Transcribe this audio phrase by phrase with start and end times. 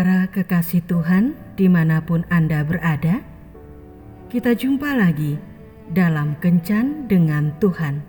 [0.00, 3.20] Para kekasih Tuhan, di mana pun Anda berada,
[4.32, 5.36] kita jumpa lagi
[5.92, 8.00] dalam Kencan dengan Tuhan.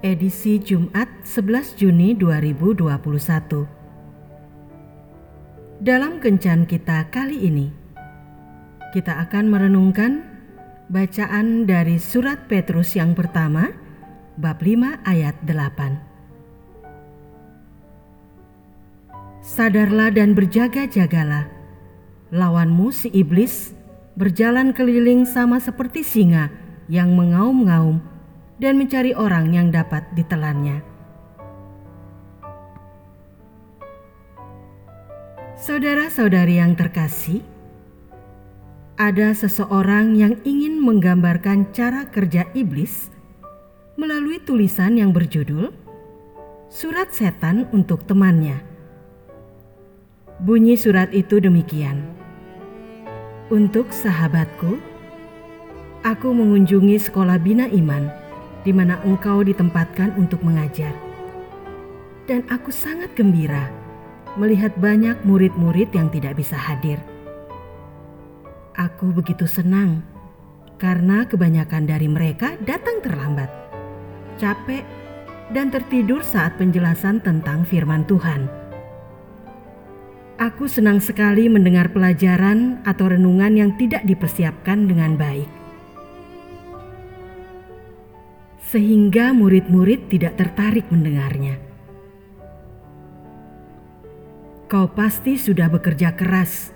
[0.00, 3.68] Edisi Jumat 11 Juni 2021.
[5.84, 7.68] Dalam Kencan kita kali ini,
[8.96, 10.24] kita akan merenungkan
[10.88, 13.76] bacaan dari surat Petrus yang pertama,
[14.40, 16.09] bab 5 ayat 8.
[19.40, 21.48] Sadarlah dan berjaga-jagalah.
[22.28, 23.72] Lawanmu si iblis
[24.12, 26.52] berjalan keliling sama seperti singa
[26.92, 28.04] yang mengaum-ngaum
[28.60, 30.84] dan mencari orang yang dapat ditelannya.
[35.56, 37.40] Saudara-saudari yang terkasih,
[39.00, 43.08] ada seseorang yang ingin menggambarkan cara kerja iblis
[43.96, 45.72] melalui tulisan yang berjudul
[46.68, 48.69] "Surat Setan untuk Temannya".
[50.40, 52.00] Bunyi surat itu demikian.
[53.52, 54.80] Untuk sahabatku,
[56.00, 58.08] aku mengunjungi sekolah bina iman
[58.64, 60.96] di mana engkau ditempatkan untuk mengajar.
[62.24, 63.68] Dan aku sangat gembira
[64.40, 66.96] melihat banyak murid-murid yang tidak bisa hadir.
[68.80, 70.00] Aku begitu senang
[70.80, 73.52] karena kebanyakan dari mereka datang terlambat,
[74.40, 74.88] capek,
[75.52, 78.59] dan tertidur saat penjelasan tentang firman Tuhan.
[80.40, 85.44] Aku senang sekali mendengar pelajaran atau renungan yang tidak dipersiapkan dengan baik,
[88.72, 91.60] sehingga murid-murid tidak tertarik mendengarnya.
[94.64, 96.72] Kau pasti sudah bekerja keras,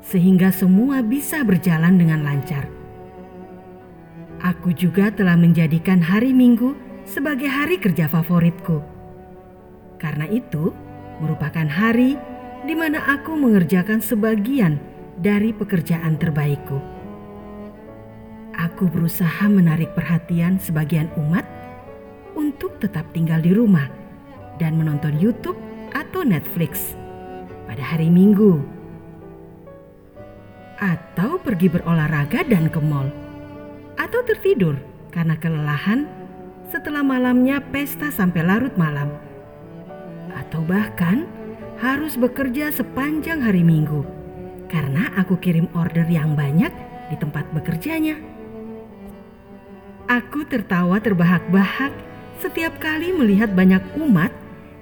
[0.00, 2.64] sehingga semua bisa berjalan dengan lancar.
[4.40, 6.72] Aku juga telah menjadikan hari Minggu
[7.04, 8.80] sebagai hari kerja favoritku,
[10.00, 10.72] karena itu
[11.20, 12.31] merupakan hari
[12.62, 14.78] di mana aku mengerjakan sebagian
[15.18, 16.78] dari pekerjaan terbaikku.
[18.54, 21.42] Aku berusaha menarik perhatian sebagian umat
[22.38, 23.90] untuk tetap tinggal di rumah
[24.62, 25.58] dan menonton YouTube
[25.90, 26.94] atau Netflix
[27.66, 28.60] pada hari Minggu,
[30.78, 33.08] atau pergi berolahraga dan ke mall,
[33.96, 34.76] atau tertidur
[35.10, 36.06] karena kelelahan
[36.68, 39.08] setelah malamnya pesta sampai larut malam,
[40.32, 41.24] atau bahkan
[41.82, 44.06] harus bekerja sepanjang hari Minggu
[44.70, 46.70] karena aku kirim order yang banyak
[47.10, 48.14] di tempat bekerjanya.
[50.06, 51.90] Aku tertawa terbahak-bahak
[52.38, 54.30] setiap kali melihat banyak umat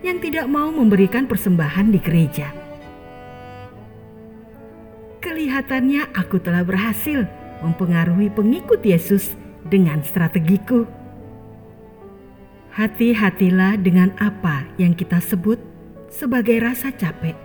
[0.04, 2.52] yang tidak mau memberikan persembahan di gereja.
[5.24, 7.24] Kelihatannya aku telah berhasil
[7.64, 9.32] mempengaruhi pengikut Yesus
[9.64, 10.84] dengan strategiku.
[12.76, 15.70] Hati-hatilah dengan apa yang kita sebut
[16.10, 17.38] sebagai rasa capek,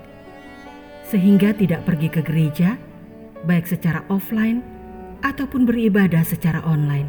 [1.06, 2.76] sehingga tidak pergi ke gereja,
[3.46, 4.66] baik secara offline
[5.22, 7.08] ataupun beribadah secara online.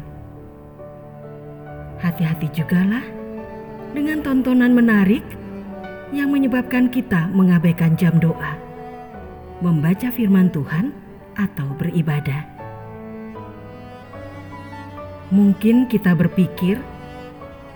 [1.97, 3.03] Hati-hati jugalah
[3.97, 5.25] dengan tontonan menarik
[6.13, 8.53] yang menyebabkan kita mengabaikan jam doa,
[9.59, 10.93] membaca firman Tuhan,
[11.37, 12.45] atau beribadah.
[15.29, 16.79] Mungkin kita berpikir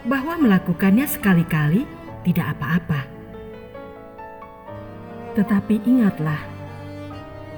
[0.07, 1.85] bahwa melakukannya sekali-kali
[2.25, 3.20] tidak apa-apa
[5.37, 6.39] tetapi ingatlah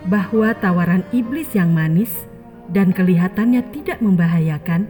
[0.07, 2.27] bahwa tawaran iblis yang manis
[2.69, 4.87] dan kelihatannya tidak membahayakan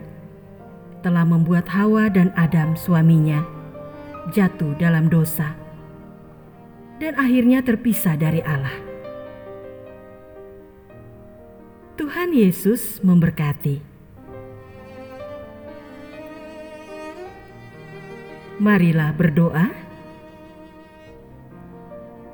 [1.04, 3.44] telah membuat Hawa dan Adam suaminya
[4.32, 5.52] jatuh dalam dosa
[6.98, 8.72] dan akhirnya terpisah dari Allah.
[11.94, 13.78] Tuhan Yesus memberkati.
[18.58, 19.66] Marilah berdoa.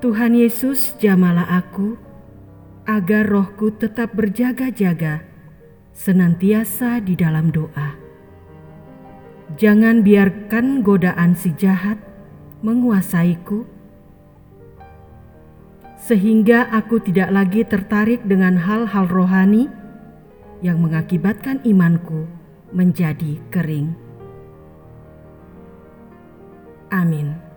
[0.00, 2.00] Tuhan Yesus, jamalah aku
[2.88, 5.20] agar rohku tetap berjaga-jaga
[5.92, 8.00] senantiasa di dalam doa.
[9.60, 12.00] Jangan biarkan godaan si jahat
[12.64, 13.68] menguasaiku,
[16.00, 19.68] sehingga aku tidak lagi tertarik dengan hal-hal rohani
[20.64, 22.24] yang mengakibatkan imanku
[22.72, 23.92] menjadi kering.
[26.88, 27.49] Amin.